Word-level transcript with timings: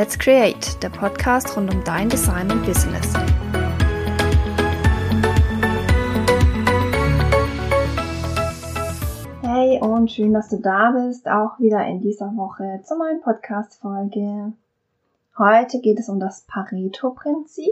Let's 0.00 0.18
Create, 0.18 0.82
der 0.82 0.88
Podcast 0.88 1.54
rund 1.58 1.74
um 1.74 1.84
dein 1.84 2.08
Design 2.08 2.50
und 2.50 2.64
Business. 2.64 3.12
Hey 9.42 9.78
und 9.82 10.10
schön, 10.10 10.32
dass 10.32 10.48
du 10.48 10.56
da 10.56 10.92
bist, 10.92 11.28
auch 11.28 11.58
wieder 11.58 11.84
in 11.84 12.00
dieser 12.00 12.34
Woche 12.34 12.80
zur 12.82 12.96
neuen 12.96 13.20
Podcast-Folge. 13.20 14.54
Heute 15.36 15.80
geht 15.80 15.98
es 15.98 16.08
um 16.08 16.18
das 16.18 16.46
Pareto-Prinzip. 16.48 17.68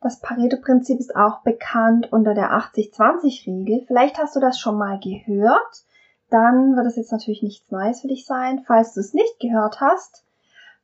Das 0.00 0.18
Pareto-Prinzip 0.20 0.98
ist 0.98 1.14
auch 1.14 1.42
bekannt 1.42 2.10
unter 2.10 2.32
der 2.32 2.52
80-20-Regel. 2.52 3.84
Vielleicht 3.86 4.16
hast 4.16 4.34
du 4.34 4.40
das 4.40 4.58
schon 4.58 4.78
mal 4.78 4.98
gehört. 4.98 5.84
Dann 6.30 6.74
wird 6.74 6.86
es 6.86 6.96
jetzt 6.96 7.12
natürlich 7.12 7.42
nichts 7.42 7.70
Neues 7.70 8.00
für 8.00 8.08
dich 8.08 8.24
sein. 8.24 8.64
Falls 8.66 8.94
du 8.94 9.00
es 9.00 9.12
nicht 9.12 9.38
gehört 9.40 9.82
hast, 9.82 10.22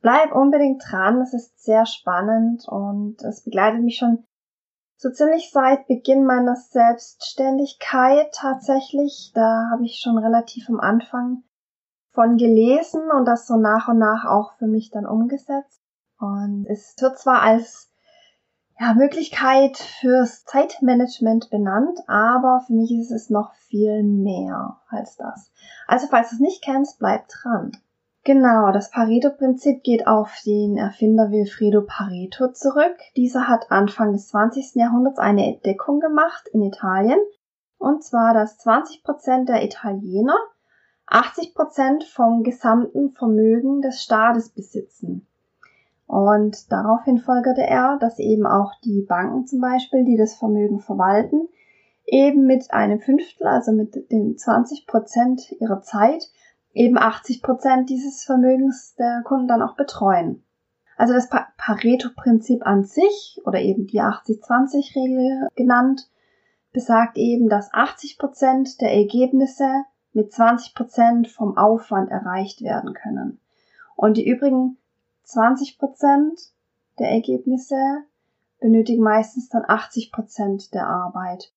bleib 0.03 0.35
unbedingt 0.35 0.83
dran. 0.87 1.21
Es 1.23 1.33
ist 1.33 1.65
sehr 1.65 1.87
spannend 1.87 2.67
und 2.69 3.23
es 3.23 3.43
begleitet 3.43 3.83
mich 3.83 3.97
schon 3.97 4.25
so 4.97 5.11
ziemlich 5.11 5.51
seit 5.51 5.87
Beginn 5.87 6.25
meiner 6.25 6.57
Selbstständigkeit 6.57 8.33
tatsächlich. 8.33 9.33
Da 9.35 9.69
habe 9.73 9.85
ich 9.85 10.01
schon 10.01 10.19
relativ 10.19 10.69
am 10.69 10.81
Anfang 10.81 11.43
von 12.11 12.37
gelesen 12.37 13.11
und 13.11 13.25
das 13.25 13.47
so 13.47 13.57
nach 13.57 13.89
und 13.89 13.99
nach 13.99 14.27
auch 14.27 14.53
für 14.59 14.67
mich 14.67 14.91
dann 14.91 15.07
umgesetzt. 15.07 15.81
Und 16.19 16.67
es 16.69 16.95
wird 17.01 17.19
zwar 17.19 17.43
als 17.43 17.91
ja, 18.79 18.95
Möglichkeit 18.95 19.77
fürs 19.77 20.45
Zeitmanagement 20.45 21.51
benannt, 21.51 21.99
aber 22.07 22.63
für 22.67 22.73
mich 22.73 22.93
ist 22.93 23.11
es 23.11 23.31
noch 23.31 23.55
viel 23.55 24.03
mehr 24.03 24.79
als 24.89 25.17
das. 25.17 25.51
Also 25.87 26.07
falls 26.09 26.31
du 26.31 26.37
es 26.37 26.41
nicht 26.41 26.63
kennst, 26.63 26.99
bleib 26.99 27.29
dran. 27.29 27.73
Genau, 28.25 28.71
das 28.71 28.93
Pareto-Prinzip 28.93 29.83
geht 29.83 30.07
auf 30.07 30.39
den 30.47 30.77
Erfinder 30.77 31.33
Wilfredo 31.33 31.83
Pareto 31.83 32.53
zurück. 32.53 32.97
Dieser 33.17 33.49
hat 33.49 33.73
Anfang 33.73 34.13
des 34.13 34.29
20. 34.29 34.77
Jahrhunderts 34.77 35.19
eine 35.19 35.45
Entdeckung 35.45 35.99
gemacht 35.99 36.47
in 36.53 36.63
Italien. 36.63 37.19
Und 37.79 38.05
zwar, 38.05 38.33
dass 38.33 38.61
20% 38.61 39.47
der 39.47 39.65
Italiener 39.65 40.37
80% 41.09 42.05
vom 42.15 42.45
gesamten 42.45 43.11
Vermögen 43.11 43.83
des 43.83 44.01
Staates 44.01 44.51
besitzen. 44.51 45.27
Und 46.07 46.71
daraufhin 46.71 47.19
folgerte 47.19 47.63
er, 47.63 47.99
dass 47.99 48.21
eben 48.21 48.47
auch 48.47 48.73
die 48.85 49.01
Banken 49.01 49.47
zum 49.47 49.61
Beispiel, 49.61 50.05
die 50.05 50.17
das 50.17 50.35
Vermögen 50.35 50.79
verwalten, 50.79 51.49
eben 52.07 52.47
mit 52.47 52.73
einem 52.73 53.01
Fünftel, 53.01 53.49
also 53.49 53.73
mit 53.73 54.13
den 54.13 54.37
20% 54.37 55.57
ihrer 55.59 55.81
Zeit, 55.83 56.31
eben 56.73 56.99
80 56.99 57.43
Prozent 57.43 57.91
dieses 57.91 58.25
Vermögens 58.25 58.95
der 58.95 59.23
Kunden 59.25 59.49
dann 59.49 59.63
auch 59.63 59.77
betreuen. 59.77 60.45
Also 60.97 61.15
das 61.15 61.29
Pareto-Prinzip 61.57 62.65
an 62.65 62.85
sich 62.85 63.41
oder 63.45 63.61
eben 63.61 63.87
die 63.87 64.01
80-20-Regel 64.01 65.49
genannt, 65.55 66.09
besagt 66.73 67.19
eben, 67.19 67.49
dass 67.49 67.73
80 67.73 68.19
Prozent 68.19 68.81
der 68.81 68.93
Ergebnisse 68.93 69.85
mit 70.13 70.33
20 70.33 70.75
Prozent 70.75 71.29
vom 71.29 71.57
Aufwand 71.57 72.11
erreicht 72.11 72.63
werden 72.63 72.95
können. 72.95 73.41
Und 73.97 74.17
die 74.17 74.27
übrigen 74.27 74.79
20 75.25 75.79
Prozent 75.79 76.41
der 76.99 77.11
Ergebnisse 77.11 78.05
benötigen 78.61 79.03
meistens 79.03 79.49
dann 79.49 79.65
80 79.67 80.13
Prozent 80.13 80.75
der 80.75 80.87
Arbeit. 80.87 81.53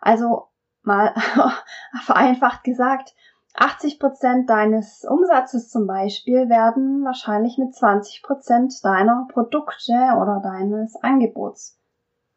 Also 0.00 0.48
mal 0.82 1.14
vereinfacht 2.04 2.64
gesagt, 2.64 3.14
80 3.54 4.00
Prozent 4.00 4.48
deines 4.48 5.04
Umsatzes 5.04 5.68
zum 5.68 5.86
Beispiel 5.86 6.48
werden 6.48 7.04
wahrscheinlich 7.04 7.58
mit 7.58 7.74
20 7.74 8.22
Prozent 8.22 8.84
deiner 8.84 9.26
Produkte 9.30 9.92
oder 9.92 10.40
deines 10.42 10.96
Angebots 10.96 11.78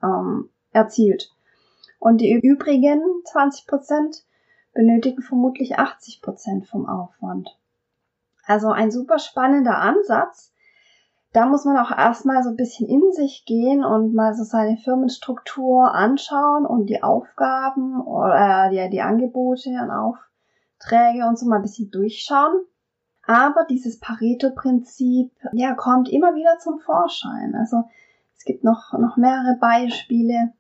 ähm, 0.04 0.50
erzielt. 0.72 1.32
Und 2.00 2.20
die 2.20 2.34
übrigen 2.34 3.02
20 3.24 3.66
Prozent 3.66 4.24
benötigen 4.74 5.22
vermutlich 5.22 5.80
80 5.80 6.22
Prozent 6.22 6.68
vom 6.68 6.88
Aufwand. 6.88 7.58
Also 8.46 8.70
ein 8.70 8.92
super 8.92 9.18
spannender 9.18 9.78
Ansatz. 9.78 10.54
Da 11.32 11.46
muss 11.46 11.66
man 11.66 11.78
auch 11.78 11.92
erstmal 11.92 12.44
so 12.44 12.50
ein 12.50 12.56
bisschen 12.58 12.88
in 12.88 13.12
sich 13.14 13.46
gehen 13.46 13.84
und 13.84 14.14
mal 14.14 14.34
so 14.36 14.44
seine 14.44 14.78
Firmenstruktur 14.78 15.94
anschauen 15.94 16.66
und 16.66 16.88
die 16.88 17.04
Aufgaben 17.04 18.02
oder 18.02 18.68
äh, 18.68 18.70
die, 18.70 18.90
die 18.90 19.02
Angebote 19.02 19.70
und 19.70 19.92
Aufgaben 19.92 20.26
Aufträge 20.80 21.26
und 21.26 21.38
so 21.38 21.46
mal 21.46 21.58
ein 21.58 21.62
bisschen 21.62 21.92
durchschauen. 21.92 22.66
Aber 23.28 23.66
dieses 23.70 24.00
Pareto-Prinzip, 24.00 25.32
ja, 25.54 25.74
kommt 25.74 26.10
immer 26.10 26.36
wieder 26.36 26.60
zum 26.60 26.80
Vorschein. 26.80 27.56
Also 27.56 27.86
es 28.38 28.46
gibt 28.46 28.64
noch, 28.64 28.94
noch 28.94 29.18
mehrere 29.18 29.58
Beispiele. 29.60 30.54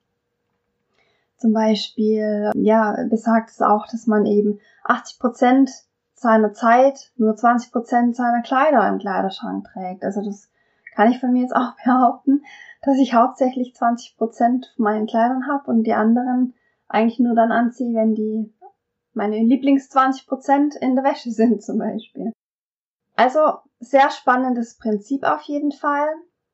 Zum 1.37 1.53
Beispiel, 1.53 2.51
ja, 2.55 2.95
besagt 3.09 3.51
es 3.51 3.61
auch, 3.61 3.85
dass 3.87 4.07
man 4.07 4.25
eben 4.25 4.59
80 4.83 5.19
Prozent 5.19 5.71
seiner 6.15 6.53
Zeit 6.53 7.11
nur 7.17 7.35
20 7.35 7.71
Prozent 7.71 8.15
seiner 8.15 8.41
Kleider 8.41 8.87
im 8.87 8.97
Kleiderschrank 8.97 9.67
trägt. 9.71 10.03
Also 10.03 10.23
das 10.23 10.49
kann 10.95 11.11
ich 11.11 11.19
von 11.19 11.33
mir 11.33 11.41
jetzt 11.41 11.55
auch 11.55 11.75
behaupten, 11.83 12.41
dass 12.81 12.97
ich 12.97 13.13
hauptsächlich 13.13 13.75
20 13.75 14.17
Prozent 14.17 14.73
von 14.75 14.85
meinen 14.85 15.05
Kleidern 15.05 15.47
habe 15.47 15.69
und 15.69 15.83
die 15.83 15.93
anderen 15.93 16.55
eigentlich 16.87 17.19
nur 17.19 17.35
dann 17.35 17.51
anziehe, 17.51 17.95
wenn 17.95 18.15
die 18.15 18.51
meine 19.15 19.37
Lieblings 19.37 19.89
20 19.89 20.27
Prozent 20.27 20.75
in 20.75 20.95
der 20.95 21.03
Wäsche 21.03 21.31
sind 21.31 21.63
zum 21.63 21.79
Beispiel. 21.79 22.31
Also 23.15 23.39
sehr 23.79 24.09
spannendes 24.09 24.77
Prinzip 24.77 25.23
auf 25.23 25.41
jeden 25.43 25.71
Fall 25.71 26.07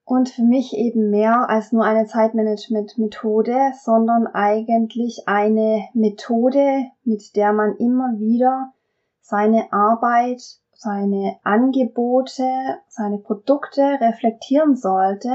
und 0.05 0.29
für 0.29 0.43
mich 0.43 0.73
eben 0.73 1.09
mehr 1.09 1.49
als 1.49 1.71
nur 1.71 1.85
eine 1.85 2.05
Zeitmanagement-Methode, 2.05 3.73
sondern 3.81 4.27
eigentlich 4.27 5.23
eine 5.27 5.87
Methode, 5.93 6.85
mit 7.03 7.35
der 7.35 7.53
man 7.53 7.75
immer 7.77 8.19
wieder 8.19 8.73
seine 9.21 9.71
Arbeit, 9.71 10.41
seine 10.73 11.37
Angebote, 11.43 12.43
seine 12.89 13.19
Produkte 13.19 13.81
reflektieren 13.81 14.75
sollte 14.75 15.31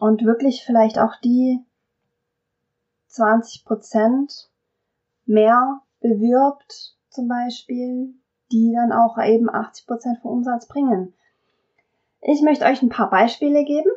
und 0.00 0.24
wirklich 0.24 0.64
vielleicht 0.64 0.98
auch 0.98 1.14
die 1.22 1.64
20 3.08 3.64
Prozent 3.64 4.50
mehr 5.26 5.82
bewirbt, 6.02 6.96
zum 7.08 7.28
Beispiel, 7.28 8.14
die 8.50 8.72
dann 8.74 8.92
auch 8.92 9.16
eben 9.18 9.48
80 9.48 9.86
Prozent 9.86 10.18
vom 10.20 10.32
Umsatz 10.32 10.66
bringen. 10.68 11.14
Ich 12.20 12.42
möchte 12.42 12.66
euch 12.66 12.82
ein 12.82 12.88
paar 12.88 13.10
Beispiele 13.10 13.64
geben. 13.64 13.90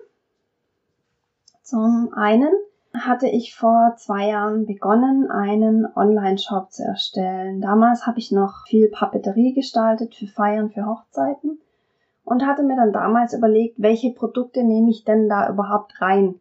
Zum 1.62 2.14
einen 2.14 2.52
hatte 2.94 3.28
ich 3.28 3.56
vor 3.56 3.96
zwei 3.98 4.30
Jahren 4.30 4.66
begonnen, 4.66 5.30
einen 5.30 5.86
Online-Shop 5.96 6.72
zu 6.72 6.84
erstellen. 6.84 7.62
Damals 7.62 8.08
habe 8.08 8.20
ich 8.20 8.32
noch 8.32 8.66
viel 8.68 8.90
Papeterie 8.90 9.54
gestaltet 9.54 10.16
für 10.16 10.28
Feiern, 10.28 10.70
für 10.70 10.86
Hochzeiten 10.86 11.60
und 12.24 12.46
hatte 12.46 12.64
mir 12.64 12.76
dann 12.76 12.94
damals 12.94 13.34
überlegt, 13.34 13.82
welche 13.82 14.12
Produkte 14.12 14.64
nehme 14.64 14.90
ich 14.90 15.04
denn 15.04 15.30
da 15.30 15.50
überhaupt 15.50 16.02
rein. 16.02 16.40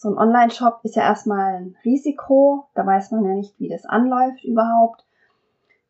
So 0.00 0.10
ein 0.10 0.16
Online-Shop 0.16 0.78
ist 0.84 0.94
ja 0.94 1.02
erstmal 1.02 1.56
ein 1.56 1.76
Risiko, 1.84 2.68
da 2.76 2.86
weiß 2.86 3.10
man 3.10 3.24
ja 3.24 3.34
nicht, 3.34 3.58
wie 3.58 3.68
das 3.68 3.84
anläuft 3.84 4.44
überhaupt. 4.44 5.04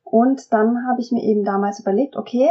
Und 0.03 0.51
dann 0.51 0.89
habe 0.89 1.03
ich 1.03 1.13
mir 1.13 1.23
eben 1.23 1.45
damals 1.45 1.81
überlegt, 1.81 2.17
okay, 2.17 2.49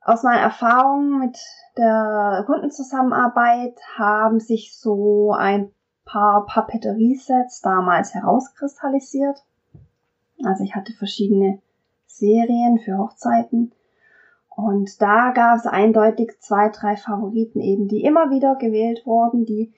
aus 0.00 0.24
meiner 0.24 0.40
Erfahrung 0.40 1.20
mit 1.20 1.38
der 1.78 2.42
Kundenzusammenarbeit 2.46 3.78
haben 3.96 4.40
sich 4.40 4.76
so 4.76 5.30
ein 5.30 5.70
paar 6.04 6.46
Papeteriesets 6.46 7.60
damals 7.60 8.12
herauskristallisiert. 8.12 9.44
Also 10.44 10.64
ich 10.64 10.74
hatte 10.74 10.94
verschiedene 10.94 11.60
Serien 12.06 12.80
für 12.80 12.98
Hochzeiten. 12.98 13.72
Und 14.48 15.00
da 15.00 15.30
gab 15.30 15.58
es 15.58 15.66
eindeutig 15.66 16.40
zwei, 16.40 16.70
drei 16.70 16.96
Favoriten 16.96 17.60
eben, 17.60 17.86
die 17.86 18.02
immer 18.02 18.30
wieder 18.30 18.56
gewählt 18.56 19.06
wurden, 19.06 19.44
die 19.44 19.72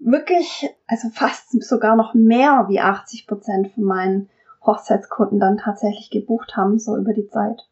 wirklich, 0.00 0.68
also 0.86 1.08
fast 1.10 1.50
sogar 1.62 1.94
noch 1.94 2.14
mehr 2.14 2.66
wie 2.68 2.80
80 2.80 3.26
Prozent 3.26 3.72
von 3.72 3.84
meinen 3.84 4.30
Hochzeitskunden 4.64 5.38
dann 5.38 5.58
tatsächlich 5.58 6.10
gebucht 6.10 6.56
haben, 6.56 6.78
so 6.78 6.96
über 6.96 7.12
die 7.12 7.28
Zeit. 7.28 7.68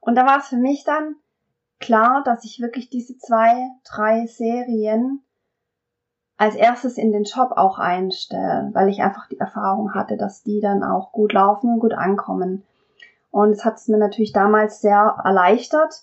Und 0.00 0.16
da 0.16 0.26
war 0.26 0.38
es 0.38 0.48
für 0.48 0.56
mich 0.56 0.84
dann 0.84 1.16
klar, 1.78 2.22
dass 2.24 2.44
ich 2.44 2.60
wirklich 2.60 2.90
diese 2.90 3.16
zwei, 3.18 3.68
drei 3.84 4.26
Serien 4.26 5.22
als 6.36 6.54
erstes 6.54 6.96
in 6.96 7.12
den 7.12 7.26
Shop 7.26 7.52
auch 7.52 7.78
einstelle, 7.78 8.70
weil 8.72 8.88
ich 8.88 9.02
einfach 9.02 9.28
die 9.28 9.38
Erfahrung 9.38 9.94
hatte, 9.94 10.16
dass 10.16 10.42
die 10.42 10.60
dann 10.60 10.82
auch 10.82 11.12
gut 11.12 11.32
laufen 11.32 11.74
und 11.74 11.80
gut 11.80 11.92
ankommen. 11.92 12.64
Und 13.30 13.50
es 13.50 13.64
hat 13.64 13.76
es 13.76 13.88
mir 13.88 13.98
natürlich 13.98 14.32
damals 14.32 14.80
sehr 14.80 15.16
erleichtert, 15.22 16.02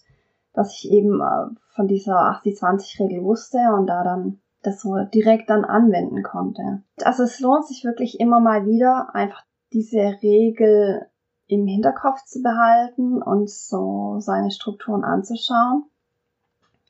dass 0.53 0.73
ich 0.73 0.91
eben 0.91 1.21
äh, 1.21 1.55
von 1.69 1.87
dieser 1.87 2.17
80-20-Regel 2.31 3.23
wusste 3.23 3.57
und 3.75 3.87
da 3.87 4.03
dann 4.03 4.39
das 4.63 4.81
so 4.81 4.95
direkt 5.13 5.49
dann 5.49 5.65
anwenden 5.65 6.23
konnte. 6.23 6.83
Also 7.03 7.23
es 7.23 7.39
lohnt 7.39 7.67
sich 7.67 7.83
wirklich 7.83 8.19
immer 8.19 8.39
mal 8.39 8.65
wieder, 8.65 9.13
einfach 9.13 9.43
diese 9.71 10.17
Regel 10.21 11.07
im 11.47 11.65
Hinterkopf 11.65 12.23
zu 12.25 12.41
behalten 12.41 13.21
und 13.21 13.49
so 13.49 14.17
seine 14.19 14.51
Strukturen 14.51 15.03
anzuschauen. 15.03 15.85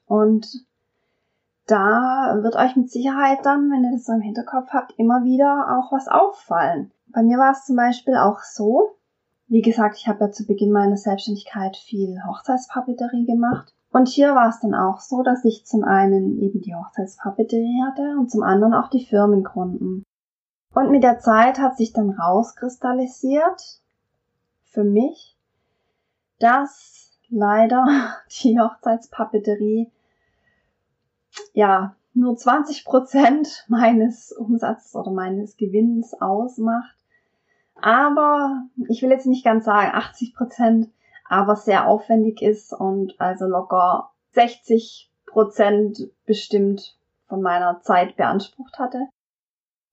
Und 0.07 0.65
da 1.67 2.39
wird 2.41 2.55
euch 2.55 2.75
mit 2.75 2.89
Sicherheit 2.89 3.39
dann, 3.43 3.69
wenn 3.69 3.83
ihr 3.83 3.91
das 3.91 4.05
so 4.05 4.13
im 4.13 4.21
Hinterkopf 4.21 4.69
habt, 4.71 4.97
immer 4.97 5.23
wieder 5.23 5.77
auch 5.77 5.91
was 5.91 6.07
auffallen. 6.07 6.91
Bei 7.07 7.21
mir 7.21 7.37
war 7.37 7.51
es 7.51 7.65
zum 7.65 7.75
Beispiel 7.75 8.15
auch 8.15 8.39
so, 8.41 8.95
wie 9.47 9.61
gesagt, 9.61 9.97
ich 9.97 10.07
habe 10.07 10.25
ja 10.25 10.31
zu 10.31 10.45
Beginn 10.45 10.71
meiner 10.71 10.97
Selbstständigkeit 10.97 11.77
viel 11.77 12.21
Hochzeitspapeterie 12.25 13.25
gemacht. 13.25 13.73
Und 13.97 14.09
hier 14.09 14.35
war 14.35 14.49
es 14.49 14.59
dann 14.59 14.75
auch 14.75 14.99
so, 14.99 15.23
dass 15.23 15.43
ich 15.43 15.65
zum 15.65 15.83
einen 15.83 16.37
eben 16.37 16.61
die 16.61 16.75
Hochzeitspapeterie 16.75 17.81
hatte 17.83 18.15
und 18.19 18.29
zum 18.29 18.43
anderen 18.43 18.75
auch 18.75 18.91
die 18.91 19.03
Firmenkunden. 19.03 20.03
Und 20.75 20.91
mit 20.91 21.01
der 21.01 21.17
Zeit 21.17 21.57
hat 21.57 21.77
sich 21.77 21.93
dann 21.93 22.11
rauskristallisiert 22.11 23.81
für 24.65 24.83
mich, 24.83 25.35
dass 26.37 27.17
leider 27.29 27.87
die 28.43 28.59
Hochzeitspapeterie 28.59 29.91
ja 31.53 31.95
nur 32.13 32.35
20 32.35 32.85
Prozent 32.85 33.65
meines 33.67 34.31
Umsatzes 34.31 34.95
oder 34.95 35.09
meines 35.09 35.57
Gewinns 35.57 36.13
ausmacht 36.21 36.97
aber 37.81 38.63
ich 38.89 39.01
will 39.01 39.11
jetzt 39.11 39.27
nicht 39.27 39.43
ganz 39.43 39.65
sagen 39.65 39.91
80 39.93 40.35
Prozent, 40.35 40.89
aber 41.29 41.55
sehr 41.55 41.87
aufwendig 41.87 42.41
ist 42.41 42.73
und 42.73 43.19
also 43.19 43.45
locker 43.45 44.11
60 44.31 45.11
Prozent 45.25 46.09
bestimmt 46.25 46.97
von 47.27 47.41
meiner 47.41 47.81
Zeit 47.81 48.15
beansprucht 48.15 48.79
hatte. 48.79 49.07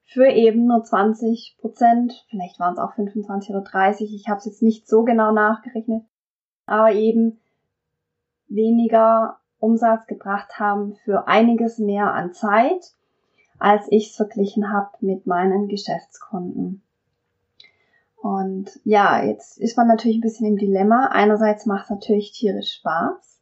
Für 0.04 0.28
eben 0.28 0.66
nur 0.66 0.84
20 0.84 1.56
Prozent, 1.60 2.25
vielleicht 2.28 2.60
waren 2.60 2.75
es 2.75 2.78
auch 2.78 2.94
25 2.94 3.50
oder 3.50 3.62
30, 3.62 4.14
ich 4.14 4.28
habe 4.28 4.38
es 4.38 4.44
jetzt 4.44 4.62
nicht 4.62 4.86
so 4.86 5.02
genau 5.02 5.32
nachgerechnet, 5.32 6.04
aber 6.66 6.92
eben 6.92 7.40
weniger 8.48 9.38
Umsatz 9.58 10.06
gebracht 10.06 10.60
haben 10.60 10.94
für 11.04 11.26
einiges 11.26 11.78
mehr 11.78 12.12
an 12.12 12.32
Zeit, 12.32 12.94
als 13.58 13.87
ich 13.90 14.10
es 14.10 14.16
verglichen 14.16 14.72
habe 14.72 14.90
mit 15.00 15.26
meinen 15.26 15.69
Geschäftskunden. 15.69 16.83
Und 18.25 18.81
ja, 18.85 19.23
jetzt 19.23 19.59
ist 19.59 19.76
man 19.76 19.87
natürlich 19.87 20.17
ein 20.17 20.23
bisschen 20.23 20.47
im 20.47 20.56
Dilemma. 20.56 21.09
Einerseits 21.09 21.67
macht 21.67 21.85
es 21.85 21.91
natürlich 21.91 22.32
tierisch 22.32 22.73
Spaß. 22.79 23.38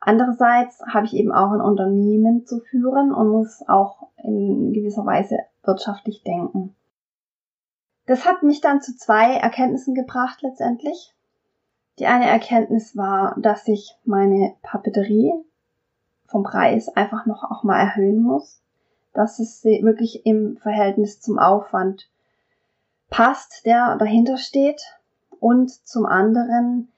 Andererseits 0.00 0.82
habe 0.84 1.06
ich 1.06 1.14
eben 1.14 1.32
auch 1.32 1.50
ein 1.50 1.62
Unternehmen 1.62 2.44
zu 2.44 2.60
führen 2.60 3.14
und 3.14 3.30
muss 3.30 3.66
auch 3.66 4.08
in 4.22 4.74
gewisser 4.74 5.06
Weise 5.06 5.38
wirtschaftlich 5.62 6.22
denken. 6.24 6.76
Das 8.04 8.26
hat 8.26 8.42
mich 8.42 8.60
dann 8.60 8.82
zu 8.82 8.94
zwei 8.94 9.36
Erkenntnissen 9.36 9.94
gebracht 9.94 10.42
letztendlich. 10.42 11.14
Die 11.98 12.06
eine 12.06 12.28
Erkenntnis 12.28 12.94
war, 12.94 13.34
dass 13.40 13.66
ich 13.66 13.96
meine 14.04 14.56
Papeterie 14.60 15.32
vom 16.26 16.42
Preis 16.42 16.90
einfach 16.90 17.24
noch 17.24 17.44
auch 17.44 17.62
mal 17.62 17.80
erhöhen 17.80 18.20
muss, 18.20 18.62
dass 19.14 19.38
es 19.38 19.64
wirklich 19.64 20.26
im 20.26 20.58
Verhältnis 20.58 21.22
zum 21.22 21.38
Aufwand 21.38 22.10
passt, 23.12 23.64
der 23.64 23.96
dahinter 23.96 24.38
steht. 24.38 24.82
Und 25.38 25.70
zum 25.70 26.06
anderen, 26.06 26.88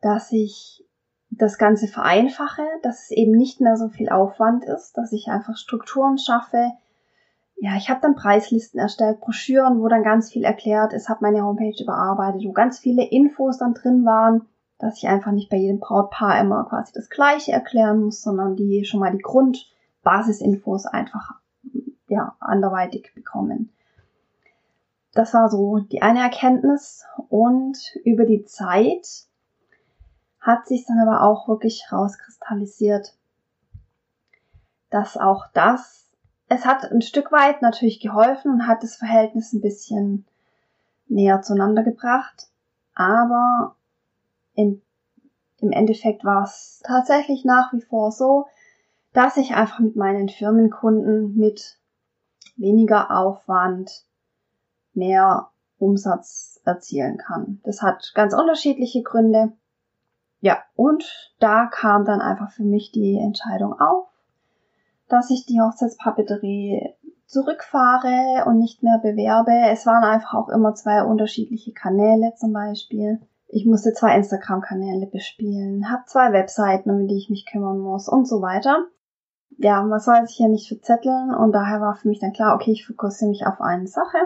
dass 0.00 0.32
ich 0.32 0.84
das 1.30 1.58
Ganze 1.58 1.86
vereinfache, 1.86 2.62
dass 2.82 3.04
es 3.04 3.10
eben 3.10 3.32
nicht 3.32 3.60
mehr 3.60 3.76
so 3.76 3.88
viel 3.88 4.08
Aufwand 4.08 4.64
ist, 4.64 4.96
dass 4.98 5.12
ich 5.12 5.28
einfach 5.28 5.56
Strukturen 5.56 6.18
schaffe. 6.18 6.72
Ja, 7.56 7.76
ich 7.76 7.88
habe 7.88 8.00
dann 8.02 8.16
Preislisten 8.16 8.80
erstellt, 8.80 9.20
Broschüren, 9.20 9.80
wo 9.80 9.88
dann 9.88 10.02
ganz 10.02 10.30
viel 10.30 10.44
erklärt 10.44 10.92
ist, 10.92 11.08
habe 11.08 11.20
meine 11.22 11.44
Homepage 11.44 11.80
überarbeitet, 11.80 12.42
wo 12.44 12.52
ganz 12.52 12.78
viele 12.78 13.04
Infos 13.04 13.58
dann 13.58 13.74
drin 13.74 14.04
waren, 14.04 14.46
dass 14.78 14.98
ich 14.98 15.08
einfach 15.08 15.32
nicht 15.32 15.48
bei 15.48 15.56
jedem 15.56 15.78
Brautpaar 15.78 16.40
immer 16.40 16.64
quasi 16.68 16.92
das 16.94 17.08
Gleiche 17.08 17.52
erklären 17.52 18.02
muss, 18.02 18.20
sondern 18.20 18.56
die 18.56 18.84
schon 18.84 19.00
mal 19.00 19.12
die 19.12 19.22
Grundbasisinfos 19.22 20.86
einfach 20.86 21.34
ja 22.08 22.34
anderweitig 22.40 23.12
bekommen. 23.14 23.70
Das 25.12 25.34
war 25.34 25.48
so 25.50 25.78
die 25.78 26.02
eine 26.02 26.20
Erkenntnis. 26.20 27.04
Und 27.28 27.78
über 28.04 28.24
die 28.24 28.44
Zeit 28.44 29.26
hat 30.40 30.66
sich 30.66 30.86
dann 30.86 30.98
aber 30.98 31.22
auch 31.22 31.48
wirklich 31.48 31.86
rauskristallisiert, 31.92 33.14
dass 34.90 35.16
auch 35.16 35.46
das, 35.54 36.10
es 36.48 36.66
hat 36.66 36.90
ein 36.90 37.02
Stück 37.02 37.30
weit 37.32 37.62
natürlich 37.62 38.00
geholfen 38.00 38.50
und 38.52 38.66
hat 38.66 38.82
das 38.82 38.96
Verhältnis 38.96 39.52
ein 39.52 39.60
bisschen 39.60 40.26
näher 41.06 41.42
zueinander 41.42 41.82
gebracht, 41.82 42.48
aber 42.94 43.76
im, 44.54 44.82
im 45.58 45.70
Endeffekt 45.70 46.24
war 46.24 46.44
es 46.44 46.82
tatsächlich 46.84 47.44
nach 47.44 47.72
wie 47.72 47.80
vor 47.80 48.10
so, 48.10 48.46
dass 49.12 49.36
ich 49.36 49.54
einfach 49.54 49.78
mit 49.78 49.94
meinen 49.94 50.28
Firmenkunden 50.28 51.36
mit 51.36 51.78
weniger 52.56 53.16
Aufwand 53.16 54.04
mehr 54.94 55.48
Umsatz 55.78 56.60
erzielen 56.64 57.18
kann. 57.18 57.60
Das 57.64 57.82
hat 57.82 58.12
ganz 58.14 58.34
unterschiedliche 58.34 59.02
Gründe. 59.02 59.52
Ja, 60.40 60.58
und 60.74 61.04
da 61.38 61.66
kam 61.66 62.04
dann 62.04 62.20
einfach 62.20 62.50
für 62.50 62.64
mich 62.64 62.92
die 62.92 63.18
Entscheidung 63.18 63.78
auf, 63.78 64.08
dass 65.08 65.30
ich 65.30 65.46
die 65.46 65.60
Hochzeitspapeterie 65.60 66.94
zurückfahre 67.26 68.44
und 68.46 68.58
nicht 68.58 68.82
mehr 68.82 68.98
bewerbe. 68.98 69.52
Es 69.70 69.86
waren 69.86 70.04
einfach 70.04 70.34
auch 70.34 70.48
immer 70.48 70.74
zwei 70.74 71.02
unterschiedliche 71.02 71.72
Kanäle 71.72 72.34
zum 72.36 72.52
Beispiel. 72.52 73.20
Ich 73.48 73.66
musste 73.66 73.92
zwei 73.92 74.16
Instagram-Kanäle 74.16 75.06
bespielen, 75.06 75.90
habe 75.90 76.04
zwei 76.06 76.32
Webseiten, 76.32 76.90
um 76.90 77.06
die 77.06 77.18
ich 77.18 77.30
mich 77.30 77.46
kümmern 77.46 77.78
muss 77.78 78.08
und 78.08 78.26
so 78.26 78.42
weiter. 78.42 78.86
Ja, 79.58 79.82
man 79.82 80.00
soll 80.00 80.26
sich 80.26 80.38
ja 80.38 80.48
nicht 80.48 80.68
verzetteln 80.68 81.34
und 81.34 81.52
daher 81.52 81.80
war 81.80 81.94
für 81.94 82.08
mich 82.08 82.18
dann 82.18 82.32
klar, 82.32 82.54
okay, 82.54 82.72
ich 82.72 82.86
fokussiere 82.86 83.30
mich 83.30 83.46
auf 83.46 83.60
eine 83.60 83.86
Sache 83.86 84.18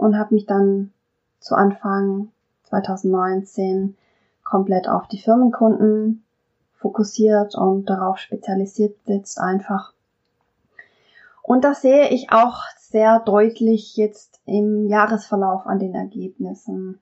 und 0.00 0.18
habe 0.18 0.34
mich 0.34 0.46
dann 0.46 0.92
zu 1.40 1.54
Anfang 1.54 2.28
2019 2.64 3.96
komplett 4.42 4.88
auf 4.88 5.06
die 5.08 5.20
Firmenkunden 5.20 6.24
fokussiert 6.74 7.54
und 7.54 7.86
darauf 7.90 8.18
spezialisiert 8.18 8.96
jetzt 9.04 9.38
einfach. 9.38 9.92
Und 11.42 11.64
das 11.64 11.82
sehe 11.82 12.08
ich 12.10 12.32
auch 12.32 12.62
sehr 12.78 13.20
deutlich 13.20 13.96
jetzt 13.96 14.40
im 14.46 14.86
Jahresverlauf 14.86 15.66
an 15.66 15.78
den 15.78 15.94
Ergebnissen. 15.94 17.00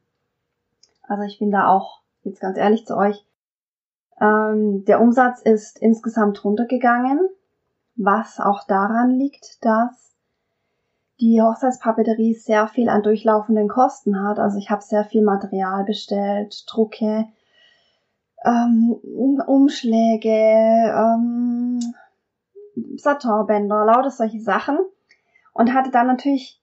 Also 1.03 1.23
ich 1.25 1.39
bin 1.39 1.51
da 1.51 1.69
auch 1.69 2.01
jetzt 2.23 2.41
ganz 2.41 2.57
ehrlich 2.59 2.87
zu 2.87 2.97
euch. 2.97 3.25
Ähm, 4.21 4.85
der 4.85 5.01
Umsatz 5.01 5.41
ist 5.43 5.79
insgesamt 5.79 6.45
runtergegangen, 6.45 7.21
was 7.97 8.41
auch 8.41 8.67
daran 8.67 9.11
liegt, 9.11 9.65
dass 9.65 10.08
die 11.21 11.41
Hochzeitspapeterie 11.43 12.35
sehr 12.35 12.69
viel 12.69 12.89
an 12.89 13.03
durchlaufenden 13.03 13.69
Kosten 13.69 14.23
hat. 14.23 14.39
Also 14.39 14.59
ich 14.59 14.71
habe 14.71 14.83
sehr 14.83 15.05
viel 15.05 15.23
Material 15.23 15.85
bestellt, 15.85 16.65
Drucke, 16.69 17.27
ähm, 18.45 18.93
Umschläge, 19.47 20.29
ähm, 20.29 21.81
Satinbänder, 22.97 23.85
lauter 23.85 24.11
solche 24.11 24.41
Sachen. 24.41 24.79
Und 25.53 25.75
hatte 25.75 25.91
dann 25.91 26.07
natürlich 26.07 26.63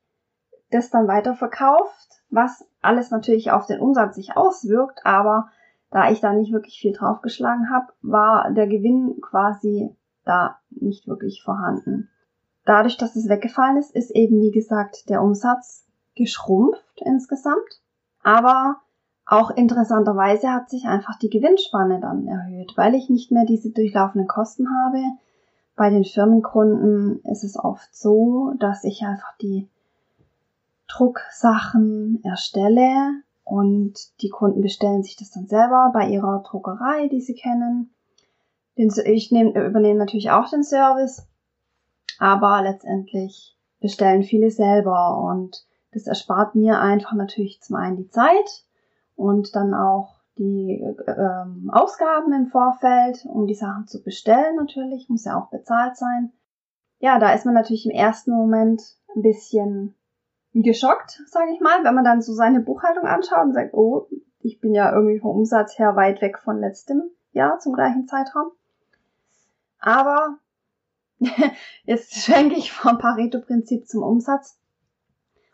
das 0.71 0.89
dann 0.89 1.07
weiterverkauft, 1.07 2.21
was 2.29 2.65
alles 2.81 3.11
natürlich 3.11 3.51
auf 3.51 3.65
den 3.65 3.81
Umsatz 3.81 4.15
sich 4.15 4.37
auswirkt, 4.37 5.01
aber 5.05 5.49
da 5.91 6.09
ich 6.11 6.21
da 6.21 6.33
nicht 6.33 6.53
wirklich 6.53 6.79
viel 6.79 6.93
draufgeschlagen 6.93 7.69
habe, 7.69 7.91
war 8.01 8.51
der 8.51 8.67
Gewinn 8.67 9.19
quasi 9.21 9.95
da 10.23 10.59
nicht 10.69 11.07
wirklich 11.07 11.43
vorhanden. 11.43 12.09
Dadurch, 12.65 12.97
dass 12.97 13.15
es 13.15 13.29
weggefallen 13.29 13.77
ist, 13.77 13.95
ist 13.95 14.09
eben, 14.11 14.41
wie 14.41 14.51
gesagt, 14.51 15.09
der 15.09 15.21
Umsatz 15.21 15.85
geschrumpft 16.15 17.01
insgesamt. 17.05 17.81
Aber 18.23 18.77
auch 19.27 19.51
interessanterweise 19.51 20.51
hat 20.51 20.69
sich 20.69 20.85
einfach 20.85 21.17
die 21.19 21.29
Gewinnspanne 21.29 21.99
dann 21.99 22.27
erhöht, 22.27 22.73
weil 22.75 22.95
ich 22.95 23.09
nicht 23.09 23.31
mehr 23.31 23.45
diese 23.45 23.71
durchlaufenden 23.71 24.27
Kosten 24.27 24.67
habe. 24.69 24.99
Bei 25.75 25.89
den 25.89 26.05
Firmenkunden 26.05 27.21
ist 27.23 27.43
es 27.43 27.57
oft 27.57 27.95
so, 27.95 28.53
dass 28.59 28.83
ich 28.83 29.03
einfach 29.03 29.35
die 29.41 29.69
Drucksachen 30.87 32.21
erstelle 32.23 33.21
und 33.43 33.93
die 34.21 34.29
Kunden 34.29 34.61
bestellen 34.61 35.03
sich 35.03 35.17
das 35.17 35.31
dann 35.31 35.47
selber 35.47 35.91
bei 35.93 36.07
ihrer 36.07 36.43
Druckerei, 36.47 37.07
die 37.09 37.21
sie 37.21 37.35
kennen. 37.35 37.91
Ich 38.75 39.31
übernehme 39.31 39.99
natürlich 39.99 40.31
auch 40.31 40.49
den 40.49 40.63
Service 40.63 41.27
aber 42.19 42.61
letztendlich 42.61 43.57
bestellen 43.79 44.23
viele 44.23 44.51
selber 44.51 45.17
und 45.17 45.65
das 45.91 46.07
erspart 46.07 46.55
mir 46.55 46.79
einfach 46.79 47.13
natürlich 47.13 47.61
zum 47.61 47.75
einen 47.77 47.97
die 47.97 48.09
Zeit 48.09 48.65
und 49.15 49.55
dann 49.55 49.73
auch 49.73 50.15
die 50.37 50.83
ähm, 51.07 51.69
Ausgaben 51.71 52.33
im 52.33 52.47
Vorfeld, 52.47 53.25
um 53.25 53.47
die 53.47 53.55
Sachen 53.55 53.87
zu 53.87 54.03
bestellen 54.03 54.57
natürlich, 54.57 55.07
muss 55.07 55.25
ja 55.25 55.39
auch 55.39 55.49
bezahlt 55.49 55.95
sein. 55.95 56.33
Ja, 56.99 57.19
da 57.19 57.33
ist 57.33 57.45
man 57.45 57.53
natürlich 57.53 57.85
im 57.85 57.95
ersten 57.95 58.31
Moment 58.31 58.81
ein 59.15 59.21
bisschen 59.21 59.95
geschockt, 60.53 61.21
sage 61.27 61.51
ich 61.53 61.61
mal, 61.61 61.83
wenn 61.83 61.95
man 61.95 62.03
dann 62.03 62.21
so 62.21 62.33
seine 62.33 62.59
Buchhaltung 62.59 63.05
anschaut 63.05 63.45
und 63.45 63.53
sagt, 63.53 63.73
oh, 63.73 64.07
ich 64.39 64.59
bin 64.59 64.73
ja 64.73 64.93
irgendwie 64.93 65.19
vom 65.19 65.37
Umsatz 65.37 65.77
her 65.79 65.95
weit 65.95 66.21
weg 66.21 66.39
von 66.39 66.59
letztem 66.59 67.03
Jahr 67.31 67.59
zum 67.59 67.73
gleichen 67.73 68.07
Zeitraum. 68.07 68.51
Aber 69.79 70.37
jetzt 71.83 72.15
schwenke 72.15 72.55
ich 72.55 72.71
vom 72.71 72.97
Pareto-Prinzip 72.97 73.87
zum 73.87 74.03
Umsatz. 74.03 74.59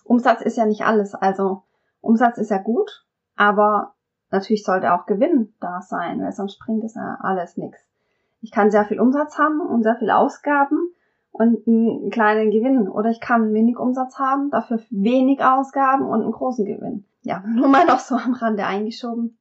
Umsatz 0.03 0.41
ist 0.41 0.57
ja 0.57 0.65
nicht 0.65 0.83
alles. 0.83 1.13
Also 1.15 1.63
Umsatz 2.01 2.37
ist 2.37 2.51
ja 2.51 2.57
gut, 2.57 3.05
aber 3.35 3.93
natürlich 4.29 4.63
sollte 4.63 4.93
auch 4.93 5.05
Gewinn 5.05 5.53
da 5.59 5.81
sein, 5.81 6.21
weil 6.21 6.31
sonst 6.31 6.59
bringt 6.59 6.83
es 6.83 6.95
ja 6.95 7.17
alles 7.21 7.57
nichts. 7.57 7.79
Ich 8.41 8.51
kann 8.51 8.71
sehr 8.71 8.85
viel 8.85 8.99
Umsatz 8.99 9.37
haben 9.37 9.61
und 9.61 9.83
sehr 9.83 9.97
viel 9.97 10.09
Ausgaben 10.09 10.93
und 11.31 11.67
einen 11.67 12.09
kleinen 12.09 12.51
Gewinn. 12.51 12.89
Oder 12.89 13.11
ich 13.11 13.19
kann 13.19 13.53
wenig 13.53 13.77
Umsatz 13.77 14.17
haben, 14.17 14.49
dafür 14.49 14.79
wenig 14.89 15.43
Ausgaben 15.43 16.05
und 16.05 16.21
einen 16.21 16.31
großen 16.31 16.65
Gewinn. 16.65 17.05
Ja, 17.21 17.39
nur 17.47 17.67
mal 17.67 17.85
noch 17.85 17.99
so 17.99 18.15
am 18.15 18.33
Rande 18.33 18.65
eingeschoben. 18.65 19.37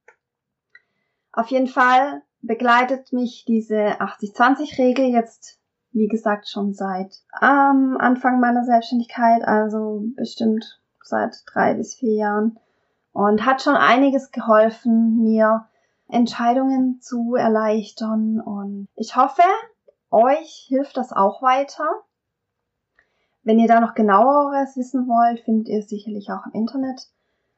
Auf 1.32 1.48
jeden 1.48 1.68
Fall 1.68 2.22
begleitet 2.42 3.12
mich 3.12 3.44
diese 3.46 4.00
80-20-Regel 4.00 5.06
jetzt, 5.06 5.59
wie 5.92 6.08
gesagt, 6.08 6.48
schon 6.48 6.72
seit 6.72 7.16
ähm, 7.42 7.96
Anfang 7.98 8.40
meiner 8.40 8.64
Selbstständigkeit, 8.64 9.42
also 9.42 10.04
bestimmt 10.16 10.80
seit 11.02 11.42
drei 11.52 11.74
bis 11.74 11.94
vier 11.94 12.14
Jahren 12.14 12.58
und 13.12 13.44
hat 13.44 13.62
schon 13.62 13.76
einiges 13.76 14.30
geholfen, 14.30 15.22
mir 15.22 15.66
Entscheidungen 16.08 17.00
zu 17.00 17.34
erleichtern 17.34 18.40
und 18.40 18.88
ich 18.94 19.16
hoffe, 19.16 19.42
euch 20.10 20.66
hilft 20.68 20.96
das 20.96 21.12
auch 21.12 21.42
weiter. 21.42 21.88
Wenn 23.42 23.58
ihr 23.58 23.68
da 23.68 23.80
noch 23.80 23.94
genaueres 23.94 24.76
wissen 24.76 25.08
wollt, 25.08 25.40
findet 25.40 25.68
ihr 25.68 25.82
sicherlich 25.82 26.30
auch 26.30 26.46
im 26.46 26.52
Internet 26.52 27.08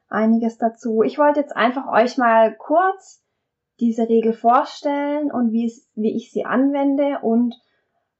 einiges 0.09 0.57
dazu. 0.57 1.03
Ich 1.03 1.17
wollte 1.17 1.39
jetzt 1.39 1.55
einfach 1.55 1.87
euch 1.87 2.17
mal 2.17 2.55
kurz 2.55 3.21
diese 3.79 4.07
Regel 4.07 4.33
vorstellen 4.33 5.31
und 5.31 5.51
wie, 5.51 5.65
es, 5.65 5.89
wie 5.95 6.15
ich 6.15 6.31
sie 6.31 6.45
anwende 6.45 7.19
und 7.21 7.55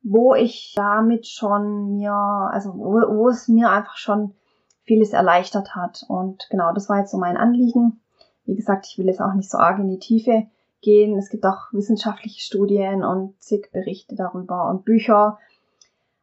wo 0.04 0.36
ich 0.36 0.74
damit 0.76 1.28
schon 1.28 1.96
mir, 1.96 2.14
also 2.14 2.74
wo, 2.76 2.94
wo 3.18 3.30
es 3.30 3.48
mir 3.48 3.70
einfach 3.70 3.96
schon 3.96 4.36
vieles 4.84 5.14
erleichtert 5.14 5.76
hat. 5.76 6.04
Und 6.08 6.48
genau, 6.50 6.74
das 6.74 6.90
war 6.90 7.00
jetzt 7.00 7.12
so 7.12 7.18
mein 7.18 7.38
Anliegen. 7.38 8.02
Wie 8.46 8.56
gesagt, 8.56 8.86
ich 8.90 8.98
will 8.98 9.08
jetzt 9.08 9.22
auch 9.22 9.34
nicht 9.34 9.50
so 9.50 9.58
arg 9.58 9.80
in 9.80 9.88
die 9.88 10.00
Tiefe 10.00 10.48
gehen. 10.82 11.18
Es 11.18 11.30
gibt 11.30 11.46
auch 11.46 11.72
wissenschaftliche 11.72 12.42
Studien 12.42 13.04
und 13.04 13.42
zig 13.42 13.72
Berichte 13.72 14.16
darüber 14.16 14.70
und 14.70 14.84
Bücher. 14.84 15.40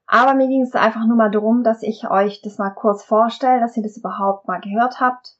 Aber 0.07 0.35
mir 0.35 0.49
ging 0.49 0.63
es 0.63 0.75
einfach 0.75 1.07
nur 1.07 1.17
mal 1.17 1.31
darum, 1.31 1.63
dass 1.63 1.83
ich 1.83 2.11
euch 2.11 2.43
das 2.43 2.59
mal 2.59 2.71
kurz 2.71 3.03
vorstelle, 3.03 3.61
dass 3.61 3.77
ihr 3.77 3.83
das 3.83 3.97
überhaupt 3.97 4.47
mal 4.47 4.61
gehört 4.61 5.01
habt 5.01 5.39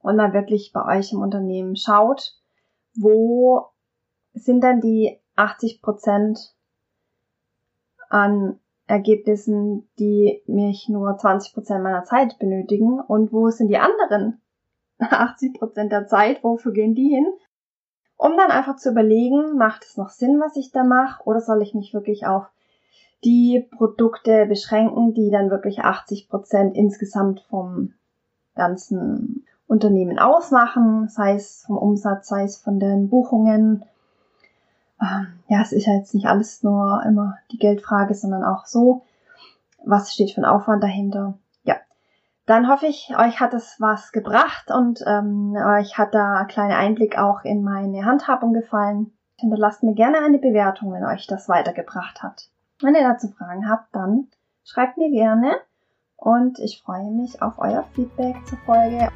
und 0.00 0.16
mal 0.16 0.32
wirklich 0.32 0.72
bei 0.72 0.96
euch 0.96 1.12
im 1.12 1.20
Unternehmen 1.20 1.76
schaut, 1.76 2.38
wo 2.94 3.66
sind 4.32 4.62
denn 4.62 4.80
die 4.80 5.20
80 5.36 5.82
Prozent 5.82 6.54
an 8.08 8.58
Ergebnissen, 8.86 9.88
die 9.98 10.42
mich 10.46 10.88
nur 10.88 11.16
20 11.16 11.52
Prozent 11.52 11.82
meiner 11.82 12.04
Zeit 12.04 12.38
benötigen? 12.38 13.00
Und 13.00 13.32
wo 13.32 13.50
sind 13.50 13.68
die 13.68 13.78
anderen 13.78 14.40
80 14.98 15.58
Prozent 15.58 15.92
der 15.92 16.06
Zeit, 16.06 16.42
wofür 16.42 16.72
gehen 16.72 16.94
die 16.94 17.08
hin? 17.08 17.26
Um 18.16 18.36
dann 18.36 18.50
einfach 18.50 18.76
zu 18.76 18.90
überlegen, 18.90 19.56
macht 19.56 19.84
es 19.84 19.96
noch 19.96 20.08
Sinn, 20.08 20.40
was 20.40 20.56
ich 20.56 20.72
da 20.72 20.82
mache, 20.82 21.22
oder 21.24 21.40
soll 21.40 21.62
ich 21.62 21.74
mich 21.74 21.94
wirklich 21.94 22.26
auf 22.26 22.46
die 23.24 23.66
Produkte 23.76 24.46
beschränken, 24.46 25.14
die 25.14 25.30
dann 25.30 25.50
wirklich 25.50 25.80
80 25.80 26.28
Prozent 26.28 26.76
insgesamt 26.76 27.40
vom 27.48 27.94
ganzen 28.54 29.46
Unternehmen 29.66 30.18
ausmachen, 30.18 31.08
sei 31.08 31.34
es 31.34 31.64
vom 31.66 31.76
Umsatz, 31.76 32.28
sei 32.28 32.44
es 32.44 32.58
von 32.58 32.80
den 32.80 33.08
Buchungen, 33.08 33.84
ja, 35.00 35.62
es 35.62 35.72
ist 35.72 35.86
ja 35.86 35.94
jetzt 35.94 36.14
nicht 36.14 36.26
alles 36.26 36.62
nur 36.62 37.02
immer 37.06 37.38
die 37.52 37.58
Geldfrage, 37.58 38.14
sondern 38.14 38.44
auch 38.44 38.66
so, 38.66 39.04
was 39.84 40.12
steht 40.12 40.32
für 40.32 40.40
ein 40.40 40.44
Aufwand 40.44 40.82
dahinter. 40.82 41.34
Ja, 41.62 41.76
dann 42.46 42.68
hoffe 42.68 42.86
ich, 42.86 43.14
euch 43.16 43.40
hat 43.40 43.54
es 43.54 43.76
was 43.80 44.12
gebracht 44.12 44.70
und 44.70 45.02
ähm, 45.06 45.56
euch 45.56 45.98
hat 45.98 46.14
da 46.14 46.38
ein 46.38 46.48
kleiner 46.48 46.76
Einblick 46.76 47.18
auch 47.18 47.44
in 47.44 47.62
meine 47.62 48.04
Handhabung 48.04 48.52
gefallen. 48.52 49.12
Hinterlasst 49.36 49.84
mir 49.84 49.94
gerne 49.94 50.18
eine 50.18 50.38
Bewertung, 50.38 50.92
wenn 50.92 51.04
euch 51.04 51.28
das 51.28 51.48
weitergebracht 51.48 52.22
hat. 52.22 52.50
Wenn 52.80 52.94
ihr 52.94 53.02
dazu 53.02 53.28
Fragen 53.28 53.68
habt, 53.68 53.94
dann 53.94 54.28
schreibt 54.64 54.98
mir 54.98 55.10
gerne 55.10 55.56
und 56.16 56.58
ich 56.58 56.82
freue 56.82 57.10
mich 57.10 57.40
auf 57.40 57.58
euer 57.58 57.84
Feedback 57.94 58.36
zur 58.46 58.58
Folge. 58.58 59.08